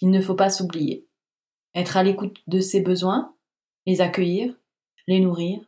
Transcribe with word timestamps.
il 0.00 0.10
ne 0.10 0.20
faut 0.20 0.34
pas 0.34 0.50
s'oublier. 0.50 1.06
Être 1.74 1.96
à 1.96 2.02
l'écoute 2.02 2.42
de 2.46 2.60
ses 2.60 2.80
besoins, 2.80 3.34
les 3.86 4.00
accueillir, 4.00 4.54
les 5.06 5.20
nourrir 5.20 5.60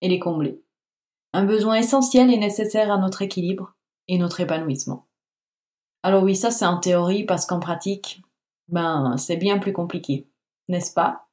et 0.00 0.08
les 0.08 0.18
combler. 0.18 0.62
Un 1.32 1.44
besoin 1.44 1.76
essentiel 1.76 2.32
et 2.32 2.38
nécessaire 2.38 2.92
à 2.92 2.98
notre 2.98 3.22
équilibre 3.22 3.74
et 4.08 4.18
notre 4.18 4.40
épanouissement. 4.40 5.06
Alors 6.02 6.22
oui, 6.22 6.36
ça 6.36 6.50
c'est 6.50 6.66
en 6.66 6.78
théorie 6.78 7.24
parce 7.24 7.46
qu'en 7.46 7.60
pratique, 7.60 8.22
ben 8.68 9.16
c'est 9.16 9.36
bien 9.36 9.58
plus 9.58 9.72
compliqué, 9.72 10.28
n'est-ce 10.68 10.92
pas? 10.92 11.26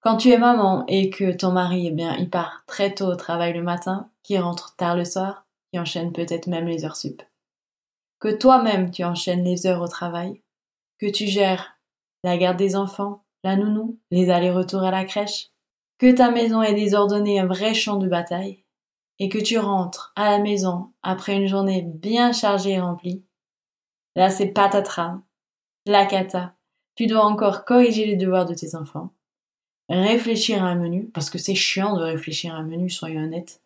Quand 0.00 0.18
tu 0.18 0.30
es 0.30 0.38
maman 0.38 0.84
et 0.86 1.10
que 1.10 1.32
ton 1.32 1.50
mari, 1.50 1.88
eh 1.88 1.90
bien, 1.90 2.14
il 2.16 2.30
part 2.30 2.62
très 2.66 2.94
tôt 2.94 3.06
au 3.06 3.16
travail 3.16 3.54
le 3.54 3.62
matin, 3.62 4.08
qui 4.22 4.38
rentre 4.38 4.76
tard 4.76 4.96
le 4.96 5.04
soir, 5.04 5.46
qui 5.72 5.80
enchaîne 5.80 6.12
peut-être 6.12 6.46
même 6.46 6.68
les 6.68 6.84
heures 6.84 6.96
sup. 6.96 7.22
Que 8.20 8.28
toi-même 8.28 8.92
tu 8.92 9.02
enchaînes 9.02 9.42
les 9.42 9.66
heures 9.66 9.82
au 9.82 9.88
travail, 9.88 10.40
que 10.98 11.06
tu 11.06 11.26
gères 11.26 11.78
la 12.24 12.36
garde 12.36 12.56
des 12.56 12.76
enfants, 12.76 13.24
la 13.44 13.56
nounou, 13.56 13.98
les 14.10 14.30
allers-retours 14.30 14.82
à 14.82 14.90
la 14.90 15.04
crèche, 15.04 15.50
que 15.98 16.12
ta 16.12 16.30
maison 16.30 16.62
est 16.62 16.74
désordonnée, 16.74 17.40
un 17.40 17.46
vrai 17.46 17.74
champ 17.74 17.96
de 17.96 18.08
bataille, 18.08 18.64
et 19.18 19.28
que 19.28 19.38
tu 19.38 19.58
rentres 19.58 20.12
à 20.16 20.30
la 20.30 20.38
maison 20.38 20.92
après 21.02 21.36
une 21.36 21.46
journée 21.46 21.82
bien 21.82 22.32
chargée 22.32 22.72
et 22.72 22.80
remplie, 22.80 23.24
là 24.14 24.30
c'est 24.30 24.48
patatras, 24.48 25.20
la 25.86 26.06
cata. 26.06 26.54
Tu 26.96 27.06
dois 27.06 27.24
encore 27.24 27.64
corriger 27.64 28.06
les 28.06 28.16
devoirs 28.16 28.46
de 28.46 28.54
tes 28.54 28.74
enfants, 28.74 29.12
réfléchir 29.88 30.64
à 30.64 30.68
un 30.68 30.74
menu, 30.74 31.10
parce 31.14 31.30
que 31.30 31.38
c'est 31.38 31.54
chiant 31.54 31.96
de 31.96 32.02
réfléchir 32.02 32.54
à 32.54 32.58
un 32.58 32.64
menu, 32.64 32.90
soyons 32.90 33.22
honnêtes. 33.22 33.62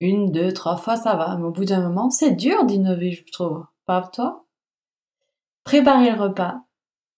Une, 0.00 0.32
deux, 0.32 0.52
trois 0.52 0.76
fois, 0.76 0.96
ça 0.96 1.14
va, 1.14 1.36
mais 1.36 1.44
au 1.44 1.52
bout 1.52 1.64
d'un 1.64 1.80
moment, 1.80 2.10
c'est 2.10 2.32
dur 2.32 2.64
d'innover, 2.64 3.12
je 3.12 3.32
trouve. 3.32 3.64
Pas 3.86 4.02
toi? 4.02 4.44
Préparer 5.62 6.10
le 6.10 6.20
repas, 6.20 6.63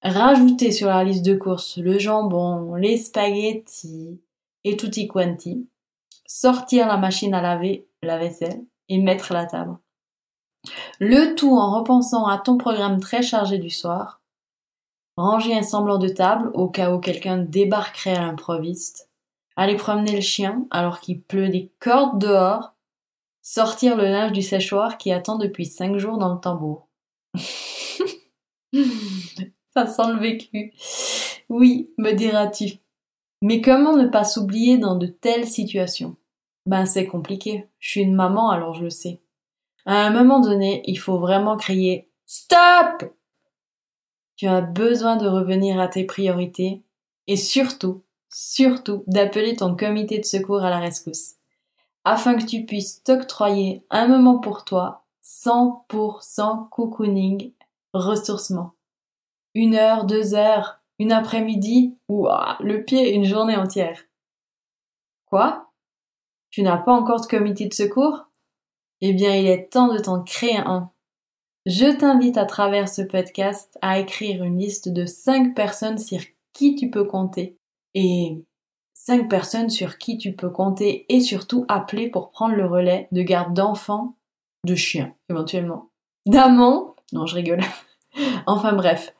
rajouter 0.08 0.72
sur 0.72 0.88
la 0.88 1.04
liste 1.04 1.24
de 1.24 1.34
courses 1.34 1.78
le 1.78 1.98
jambon, 1.98 2.74
les 2.74 2.96
spaghettis 2.96 4.20
et 4.64 4.76
tutti 4.76 5.06
quanti, 5.06 5.68
sortir 6.26 6.86
la 6.86 6.96
machine 6.96 7.34
à 7.34 7.42
laver, 7.42 7.86
la 8.02 8.18
vaisselle 8.18 8.64
et 8.88 8.98
mettre 8.98 9.32
la 9.32 9.46
table. 9.46 9.77
Le 10.98 11.34
tout 11.34 11.56
en 11.56 11.78
repensant 11.78 12.27
à 12.27 12.38
ton 12.38 12.58
programme 12.58 13.00
très 13.00 13.22
chargé 13.22 13.58
du 13.58 13.70
soir, 13.70 14.20
ranger 15.16 15.56
un 15.56 15.62
semblant 15.62 15.98
de 15.98 16.08
table 16.08 16.50
au 16.54 16.68
cas 16.68 16.92
où 16.92 16.98
quelqu'un 16.98 17.38
débarquerait 17.38 18.16
à 18.16 18.22
l'improviste, 18.22 19.10
aller 19.56 19.77
promener 19.77 20.14
le 20.14 20.20
chien 20.20 20.66
alors 20.70 21.00
qu'il 21.00 21.22
pleut 21.22 21.48
des 21.48 21.72
cordes 21.80 22.18
dehors, 22.18 22.74
sortir 23.42 23.96
le 23.96 24.05
linge 24.05 24.33
du 24.33 24.42
séchoir 24.42 24.98
qui 24.98 25.12
attend 25.12 25.36
depuis 25.36 25.66
cinq 25.66 25.96
jours 25.96 26.18
dans 26.18 26.34
le 26.34 26.40
tambour. 26.40 26.89
Ça 29.85 29.87
sent 29.87 30.13
le 30.14 30.19
vécu. 30.19 30.73
Oui, 31.51 31.91
me 31.98 32.13
diras-tu. 32.13 32.79
Mais 33.42 33.61
comment 33.61 33.95
ne 33.95 34.09
pas 34.09 34.25
s'oublier 34.25 34.79
dans 34.79 34.97
de 34.97 35.07
telles 35.07 35.47
situations? 35.47 36.17
Ben 36.64 36.87
c'est 36.87 37.07
compliqué. 37.07 37.67
Je 37.79 37.91
suis 37.91 38.01
une 38.01 38.14
maman 38.14 38.48
alors 38.51 38.73
je 38.73 38.85
le 38.85 38.91
sais. 38.91 39.20
À 39.85 40.07
un 40.07 40.11
moment 40.11 40.41
donné, 40.41 40.83
il 40.87 40.98
faut 40.98 41.19
vraiment 41.19 41.59
crier 41.59 42.11
Stop 42.25 43.13
Tu 44.37 44.47
as 44.47 44.63
besoin 44.63 45.17
de 45.17 45.29
revenir 45.29 45.79
à 45.79 45.89
tes 45.89 46.05
priorités 46.05 46.83
et 47.27 47.37
surtout, 47.37 48.03
surtout 48.31 49.05
d'appeler 49.07 49.57
ton 49.57 49.77
comité 49.77 50.19
de 50.19 50.25
secours 50.25 50.64
à 50.64 50.70
la 50.70 50.81
rescousse 50.81 51.35
afin 52.05 52.37
que 52.37 52.47
tu 52.47 52.64
puisses 52.64 53.03
t'octroyer 53.03 53.85
un 53.91 54.07
moment 54.07 54.39
pour 54.39 54.64
toi 54.64 55.05
100% 55.25 56.69
cocooning, 56.70 57.53
ressourcement 57.93 58.76
une 59.56 59.74
heure, 59.74 60.05
deux 60.05 60.34
heures, 60.34 60.80
une 60.98 61.12
après-midi, 61.12 61.96
ou 62.08 62.28
le 62.61 62.84
pied, 62.84 63.14
une 63.14 63.24
journée 63.24 63.56
entière. 63.56 64.05
Quoi? 65.24 65.70
Tu 66.50 66.62
n'as 66.62 66.77
pas 66.77 66.92
encore 66.92 67.22
de 67.22 67.27
comité 67.27 67.66
de 67.66 67.74
secours? 67.74 68.27
Eh 69.00 69.14
bien, 69.14 69.34
il 69.34 69.46
est 69.46 69.72
temps 69.72 69.92
de 69.92 69.98
t'en 69.98 70.22
créer 70.22 70.58
un. 70.58 70.90
Je 71.64 71.86
t'invite 71.96 72.36
à 72.36 72.45
travers 72.45 72.89
ce 72.89 73.02
podcast 73.02 73.77
à 73.80 73.98
écrire 73.98 74.45
une 74.45 74.58
liste 74.58 74.89
de 74.90 75.06
cinq 75.06 75.55
personnes 75.55 75.98
sur 75.98 76.20
qui 76.52 76.77
tu 76.77 76.90
peux 76.90 77.05
compter 77.05 77.56
et 77.95 78.45
cinq 78.95 79.28
personnes 79.28 79.70
sur 79.70 79.98
qui 79.98 80.18
tu 80.18 80.34
peux 80.34 80.50
compter 80.50 81.06
et 81.08 81.20
surtout 81.20 81.64
appeler 81.68 82.08
pour 82.08 82.30
prendre 82.30 82.55
le 82.55 82.66
relais 82.66 83.08
de 83.11 83.22
garde 83.22 83.55
d'enfants, 83.55 84.16
de 84.64 84.74
chiens 84.74 85.14
éventuellement, 85.30 85.90
d'amants? 86.27 86.95
Non, 87.12 87.27
je 87.27 87.34
rigole. 87.34 87.62
enfin 88.46 88.74
bref, 88.74 89.15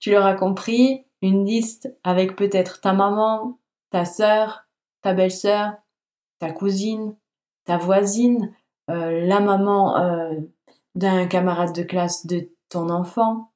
tu 0.00 0.10
l'auras 0.10 0.34
compris, 0.34 1.04
une 1.22 1.44
liste 1.44 1.94
avec 2.02 2.34
peut-être 2.34 2.80
ta 2.80 2.92
maman, 2.92 3.58
ta 3.90 4.04
sœur, 4.04 4.66
ta 5.02 5.12
belle-sœur, 5.12 5.74
ta 6.38 6.50
cousine, 6.50 7.16
ta 7.64 7.76
voisine, 7.76 8.54
euh, 8.90 9.24
la 9.26 9.40
maman 9.40 9.96
euh, 9.98 10.34
d'un 10.94 11.26
camarade 11.26 11.74
de 11.74 11.82
classe 11.82 12.26
de 12.26 12.50
ton 12.68 12.88
enfant, 12.88 13.52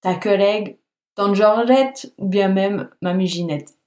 ta 0.00 0.14
collègue, 0.14 0.78
tante 1.14 1.34
Georgette 1.34 2.12
ou 2.18 2.28
bien 2.28 2.48
même 2.48 2.90
mamie 3.02 3.26
Ginette. 3.26 3.78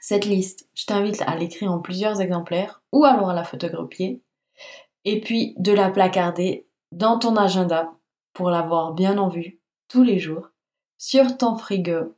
Cette 0.00 0.24
liste, 0.24 0.68
je 0.74 0.86
t'invite 0.86 1.22
à 1.26 1.36
l'écrire 1.36 1.72
en 1.72 1.80
plusieurs 1.80 2.20
exemplaires 2.20 2.82
ou 2.92 3.04
alors 3.04 3.30
à 3.30 3.34
la 3.34 3.44
photographier 3.44 4.22
et 5.04 5.20
puis 5.20 5.54
de 5.58 5.72
la 5.72 5.90
placarder 5.90 6.68
dans 6.92 7.18
ton 7.18 7.36
agenda 7.36 7.92
pour 8.32 8.50
l'avoir 8.50 8.92
bien 8.92 9.18
en 9.18 9.28
vue 9.28 9.60
tous 9.88 10.02
les 10.02 10.18
jours 10.18 10.50
sur 10.98 11.36
ton 11.36 11.56
frigo 11.56 12.14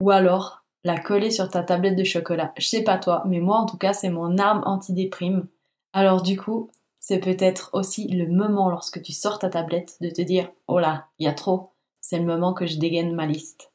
ou 0.00 0.10
alors 0.10 0.64
la 0.84 0.98
coller 0.98 1.30
sur 1.30 1.48
ta 1.48 1.62
tablette 1.62 1.96
de 1.96 2.04
chocolat. 2.04 2.52
Je 2.56 2.66
sais 2.66 2.82
pas 2.82 2.98
toi, 2.98 3.22
mais 3.26 3.40
moi 3.40 3.58
en 3.58 3.66
tout 3.66 3.78
cas 3.78 3.92
c'est 3.92 4.10
mon 4.10 4.38
arme 4.38 4.62
antidéprime. 4.64 5.48
Alors 5.92 6.22
du 6.22 6.38
coup, 6.38 6.70
c'est 7.00 7.20
peut-être 7.20 7.70
aussi 7.72 8.08
le 8.08 8.26
moment 8.28 8.70
lorsque 8.70 9.02
tu 9.02 9.12
sors 9.12 9.38
ta 9.38 9.48
tablette 9.48 9.96
de 10.00 10.10
te 10.10 10.22
dire 10.22 10.50
oh 10.66 10.78
là, 10.78 11.08
il 11.18 11.24
y 11.24 11.28
a 11.28 11.32
trop. 11.32 11.72
C'est 12.00 12.18
le 12.18 12.24
moment 12.24 12.54
que 12.54 12.66
je 12.66 12.78
dégaine 12.78 13.14
ma 13.14 13.26
liste. 13.26 13.72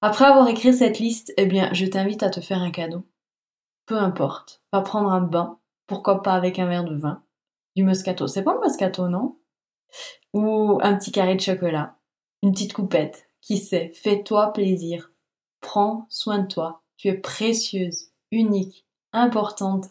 Après 0.00 0.26
avoir 0.26 0.48
écrit 0.48 0.74
cette 0.74 0.98
liste, 0.98 1.32
eh 1.36 1.46
bien, 1.46 1.72
je 1.72 1.86
t'invite 1.86 2.22
à 2.22 2.30
te 2.30 2.40
faire 2.40 2.62
un 2.62 2.70
cadeau. 2.70 3.04
Peu 3.86 3.96
importe. 3.96 4.62
Va 4.72 4.82
prendre 4.82 5.10
un 5.10 5.20
bain. 5.20 5.58
Pourquoi 5.86 6.22
pas 6.22 6.34
avec 6.34 6.58
un 6.58 6.66
verre 6.66 6.84
de 6.84 6.94
vin. 6.94 7.22
Du 7.74 7.82
moscato. 7.82 8.26
C'est 8.26 8.44
pas 8.44 8.54
le 8.54 8.60
moscato, 8.60 9.08
non? 9.08 9.38
Ou 10.34 10.78
un 10.82 10.94
petit 10.96 11.10
carré 11.10 11.34
de 11.34 11.40
chocolat 11.40 11.97
une 12.42 12.52
petite 12.52 12.72
coupette. 12.72 13.28
Qui 13.40 13.58
sait, 13.58 13.92
fais-toi 13.94 14.52
plaisir. 14.52 15.10
Prends 15.60 16.06
soin 16.10 16.38
de 16.38 16.46
toi. 16.46 16.82
Tu 16.96 17.08
es 17.08 17.14
précieuse, 17.14 18.10
unique, 18.30 18.84
importante. 19.12 19.86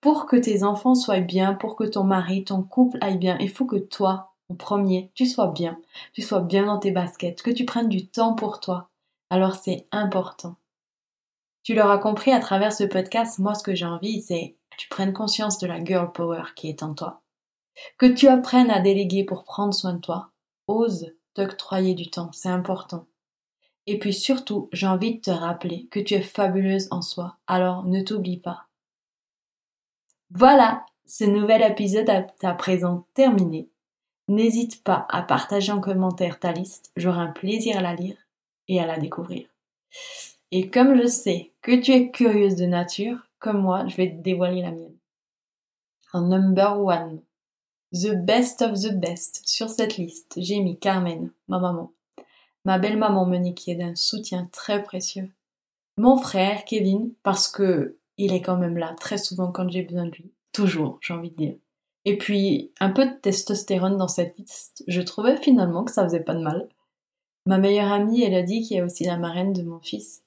Pour 0.00 0.26
que 0.26 0.36
tes 0.36 0.64
enfants 0.64 0.94
soient 0.94 1.20
bien, 1.20 1.54
pour 1.54 1.76
que 1.76 1.84
ton 1.84 2.04
mari, 2.04 2.44
ton 2.44 2.62
couple 2.62 2.98
aille 3.00 3.18
bien, 3.18 3.36
il 3.38 3.50
faut 3.50 3.66
que 3.66 3.76
toi, 3.76 4.34
en 4.48 4.54
premier, 4.54 5.10
tu 5.14 5.26
sois 5.26 5.48
bien. 5.48 5.78
Tu 6.12 6.22
sois 6.22 6.40
bien 6.40 6.66
dans 6.66 6.78
tes 6.78 6.90
baskets, 6.90 7.42
que 7.42 7.50
tu 7.50 7.64
prennes 7.64 7.88
du 7.88 8.06
temps 8.06 8.34
pour 8.34 8.60
toi. 8.60 8.88
Alors 9.30 9.54
c'est 9.54 9.86
important. 9.92 10.56
Tu 11.62 11.74
l'auras 11.74 11.98
compris 11.98 12.32
à 12.32 12.40
travers 12.40 12.72
ce 12.72 12.84
podcast, 12.84 13.38
moi 13.38 13.54
ce 13.54 13.62
que 13.62 13.74
j'ai 13.74 13.86
envie, 13.86 14.20
c'est 14.20 14.56
que 14.70 14.76
tu 14.76 14.88
prennes 14.88 15.12
conscience 15.12 15.58
de 15.58 15.66
la 15.66 15.82
girl 15.84 16.10
power 16.12 16.42
qui 16.56 16.68
est 16.68 16.82
en 16.82 16.94
toi. 16.94 17.22
Que 17.98 18.06
tu 18.06 18.28
apprennes 18.28 18.70
à 18.70 18.80
déléguer 18.80 19.24
pour 19.24 19.44
prendre 19.44 19.72
soin 19.72 19.94
de 19.94 20.00
toi. 20.00 20.30
Ose 20.66 21.12
t'octroyer 21.34 21.94
du 21.94 22.10
temps, 22.10 22.30
c'est 22.32 22.48
important. 22.48 23.06
Et 23.86 23.98
puis 23.98 24.14
surtout, 24.14 24.68
j'ai 24.72 24.86
envie 24.86 25.16
de 25.16 25.20
te 25.20 25.30
rappeler 25.30 25.86
que 25.90 26.00
tu 26.00 26.14
es 26.14 26.22
fabuleuse 26.22 26.88
en 26.90 27.02
soi, 27.02 27.36
alors 27.46 27.84
ne 27.84 28.00
t'oublie 28.00 28.38
pas. 28.38 28.66
Voilà, 30.30 30.86
ce 31.04 31.24
nouvel 31.24 31.62
épisode 31.62 32.08
est 32.08 32.44
à 32.44 32.54
présent 32.54 33.06
terminé. 33.14 33.68
N'hésite 34.28 34.82
pas 34.84 35.06
à 35.10 35.22
partager 35.22 35.72
en 35.72 35.80
commentaire 35.80 36.38
ta 36.38 36.52
liste, 36.52 36.92
j'aurai 36.96 37.20
un 37.20 37.32
plaisir 37.32 37.78
à 37.78 37.82
la 37.82 37.94
lire 37.94 38.16
et 38.68 38.80
à 38.80 38.86
la 38.86 38.98
découvrir. 38.98 39.48
Et 40.52 40.70
comme 40.70 41.00
je 41.00 41.06
sais 41.06 41.52
que 41.60 41.80
tu 41.80 41.92
es 41.92 42.10
curieuse 42.10 42.56
de 42.56 42.66
nature, 42.66 43.18
comme 43.38 43.60
moi, 43.60 43.86
je 43.88 43.96
vais 43.96 44.10
te 44.10 44.22
dévoiler 44.22 44.62
la 44.62 44.70
mienne. 44.70 44.96
En 46.12 46.20
number 46.20 46.78
one, 46.78 47.20
The 47.92 48.14
best 48.14 48.62
of 48.62 48.80
the 48.80 48.94
best. 48.94 49.42
Sur 49.44 49.68
cette 49.68 49.98
liste, 49.98 50.32
j'ai 50.38 50.60
mis 50.60 50.78
Carmen, 50.78 51.30
ma 51.48 51.58
maman. 51.58 51.92
Ma 52.64 52.78
belle-maman 52.78 53.26
Monique 53.26 53.68
est 53.68 53.74
d'un 53.74 53.94
soutien 53.94 54.48
très 54.50 54.82
précieux. 54.82 55.30
Mon 55.98 56.16
frère 56.16 56.64
Kevin, 56.64 57.12
parce 57.22 57.48
que 57.48 57.98
il 58.16 58.32
est 58.32 58.40
quand 58.40 58.56
même 58.56 58.78
là 58.78 58.94
très 58.98 59.18
souvent 59.18 59.52
quand 59.52 59.68
j'ai 59.68 59.82
besoin 59.82 60.06
de 60.06 60.12
lui. 60.12 60.32
Toujours, 60.52 60.98
j'ai 61.02 61.12
envie 61.12 61.30
de 61.30 61.36
dire. 61.36 61.54
Et 62.06 62.16
puis, 62.16 62.72
un 62.80 62.88
peu 62.88 63.04
de 63.04 63.14
testostérone 63.14 63.98
dans 63.98 64.08
cette 64.08 64.38
liste, 64.38 64.84
je 64.88 65.02
trouvais 65.02 65.36
finalement 65.36 65.84
que 65.84 65.92
ça 65.92 66.04
faisait 66.04 66.20
pas 66.20 66.34
de 66.34 66.42
mal. 66.42 66.70
Ma 67.44 67.58
meilleure 67.58 67.92
amie, 67.92 68.20
qu'il 68.46 68.76
y 68.76 68.80
a 68.80 68.84
aussi 68.84 69.04
la 69.04 69.18
marraine 69.18 69.52
de 69.52 69.62
mon 69.62 69.80
fils. 69.80 70.22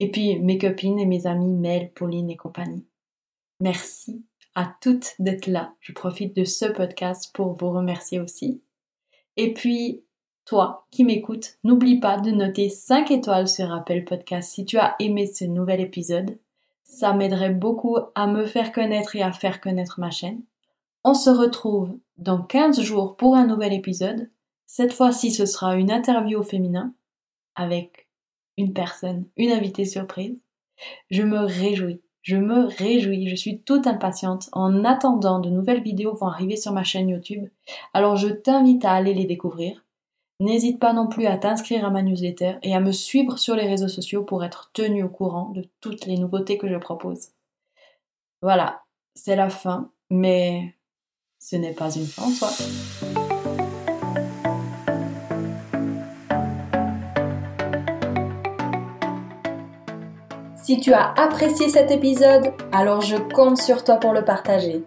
Et 0.00 0.10
puis, 0.10 0.38
mes 0.40 0.56
copines 0.56 0.98
et 0.98 1.06
mes 1.06 1.26
amis 1.26 1.52
Mel, 1.52 1.90
Pauline 1.92 2.30
et 2.30 2.36
compagnie. 2.36 2.86
Merci 3.60 4.24
à 4.56 4.74
toutes 4.80 5.14
d'être 5.18 5.46
là. 5.46 5.74
Je 5.80 5.92
profite 5.92 6.34
de 6.34 6.44
ce 6.44 6.64
podcast 6.64 7.30
pour 7.34 7.52
vous 7.52 7.70
remercier 7.70 8.18
aussi. 8.18 8.62
Et 9.36 9.52
puis, 9.52 10.02
toi 10.46 10.86
qui 10.90 11.04
m'écoutes, 11.04 11.58
n'oublie 11.62 12.00
pas 12.00 12.18
de 12.18 12.30
noter 12.30 12.70
5 12.70 13.10
étoiles 13.10 13.48
sur 13.48 13.70
Apple 13.72 14.04
Podcast 14.04 14.50
si 14.50 14.64
tu 14.64 14.78
as 14.78 14.96
aimé 14.98 15.26
ce 15.26 15.44
nouvel 15.44 15.80
épisode. 15.80 16.38
Ça 16.84 17.12
m'aiderait 17.12 17.50
beaucoup 17.50 17.98
à 18.14 18.26
me 18.26 18.46
faire 18.46 18.72
connaître 18.72 19.14
et 19.14 19.22
à 19.22 19.30
faire 19.30 19.60
connaître 19.60 20.00
ma 20.00 20.10
chaîne. 20.10 20.42
On 21.04 21.12
se 21.12 21.30
retrouve 21.30 21.98
dans 22.16 22.42
15 22.42 22.80
jours 22.80 23.16
pour 23.16 23.36
un 23.36 23.46
nouvel 23.46 23.74
épisode. 23.74 24.30
Cette 24.64 24.94
fois-ci, 24.94 25.32
ce 25.32 25.44
sera 25.44 25.76
une 25.76 25.90
interview 25.90 26.38
au 26.38 26.42
féminin 26.42 26.94
avec 27.56 28.08
une 28.56 28.72
personne, 28.72 29.26
une 29.36 29.52
invitée 29.52 29.84
surprise. 29.84 30.38
Je 31.10 31.22
me 31.22 31.40
réjouis, 31.40 32.00
je 32.26 32.36
me 32.36 32.66
réjouis, 32.66 33.28
je 33.28 33.36
suis 33.36 33.60
toute 33.60 33.86
impatiente. 33.86 34.48
En 34.50 34.84
attendant, 34.84 35.38
de 35.38 35.48
nouvelles 35.48 35.84
vidéos 35.84 36.12
vont 36.12 36.26
arriver 36.26 36.56
sur 36.56 36.72
ma 36.72 36.82
chaîne 36.82 37.08
YouTube. 37.08 37.48
Alors 37.94 38.16
je 38.16 38.26
t'invite 38.26 38.84
à 38.84 38.94
aller 38.94 39.14
les 39.14 39.26
découvrir. 39.26 39.84
N'hésite 40.40 40.80
pas 40.80 40.92
non 40.92 41.06
plus 41.06 41.26
à 41.26 41.36
t'inscrire 41.36 41.84
à 41.84 41.90
ma 41.90 42.02
newsletter 42.02 42.56
et 42.64 42.74
à 42.74 42.80
me 42.80 42.90
suivre 42.90 43.38
sur 43.38 43.54
les 43.54 43.68
réseaux 43.68 43.86
sociaux 43.86 44.24
pour 44.24 44.42
être 44.42 44.72
tenu 44.72 45.04
au 45.04 45.08
courant 45.08 45.50
de 45.50 45.68
toutes 45.80 46.06
les 46.06 46.18
nouveautés 46.18 46.58
que 46.58 46.68
je 46.68 46.74
propose. 46.74 47.28
Voilà, 48.42 48.82
c'est 49.14 49.36
la 49.36 49.48
fin, 49.48 49.92
mais 50.10 50.74
ce 51.38 51.54
n'est 51.54 51.74
pas 51.74 51.94
une 51.94 52.06
fin 52.06 52.24
en 52.24 52.30
soi. 52.30 52.48
Si 60.66 60.80
tu 60.80 60.92
as 60.92 61.14
apprécié 61.16 61.68
cet 61.68 61.92
épisode, 61.92 62.52
alors 62.72 63.00
je 63.00 63.14
compte 63.16 63.56
sur 63.56 63.84
toi 63.84 63.98
pour 63.98 64.12
le 64.12 64.24
partager. 64.24 64.84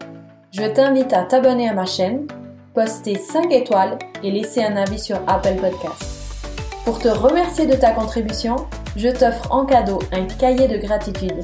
Je 0.52 0.64
t'invite 0.64 1.14
à 1.14 1.24
t'abonner 1.24 1.70
à 1.70 1.74
ma 1.74 1.86
chaîne, 1.86 2.28
poster 2.74 3.16
5 3.16 3.50
étoiles 3.54 3.98
et 4.22 4.30
laisser 4.30 4.62
un 4.62 4.76
avis 4.76 5.00
sur 5.00 5.22
Apple 5.26 5.56
Podcasts. 5.56 6.36
Pour 6.84 7.00
te 7.00 7.08
remercier 7.08 7.66
de 7.66 7.76
ta 7.76 7.92
contribution, 7.92 8.58
je 8.98 9.08
t'offre 9.08 9.50
en 9.54 9.66
cadeau 9.66 10.00
un 10.12 10.26
cahier 10.26 10.68
de 10.68 10.78
gratitude 10.78 11.42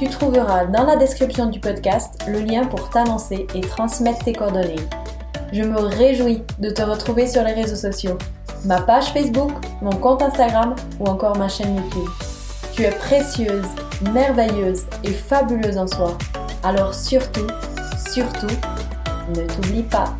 tu 0.00 0.08
trouveras 0.08 0.64
dans 0.64 0.84
la 0.84 0.96
description 0.96 1.44
du 1.44 1.60
podcast 1.60 2.24
le 2.26 2.40
lien 2.40 2.64
pour 2.64 2.88
t'annoncer 2.88 3.46
et 3.54 3.60
transmettre 3.60 4.24
tes 4.24 4.32
coordonnées. 4.32 4.80
Je 5.52 5.62
me 5.62 5.78
réjouis 5.78 6.42
de 6.58 6.70
te 6.70 6.80
retrouver 6.80 7.26
sur 7.26 7.44
les 7.44 7.52
réseaux 7.52 7.76
sociaux, 7.76 8.16
ma 8.64 8.80
page 8.80 9.12
Facebook, 9.12 9.52
mon 9.82 9.92
compte 9.92 10.22
Instagram 10.22 10.74
ou 10.98 11.04
encore 11.04 11.36
ma 11.36 11.48
chaîne 11.48 11.76
YouTube. 11.76 12.08
Tu 12.80 12.86
es 12.86 12.90
précieuse, 12.92 13.66
merveilleuse 14.14 14.86
et 15.04 15.12
fabuleuse 15.12 15.76
en 15.76 15.86
soi. 15.86 16.16
Alors 16.62 16.94
surtout, 16.94 17.46
surtout, 18.10 18.56
ne 19.36 19.42
t'oublie 19.46 19.82
pas. 19.82 20.14